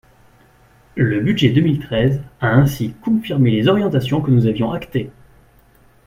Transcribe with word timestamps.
Le 0.95 1.19
budget 1.21 1.51
deux 1.51 1.61
mille 1.61 1.77
treize 1.77 2.23
a 2.39 2.47
ainsi 2.49 2.93
confirmé 3.05 3.51
les 3.51 3.67
orientations 3.67 4.19
que 4.19 4.31
nous 4.31 4.47
avions 4.47 4.71
actées. 4.71 5.11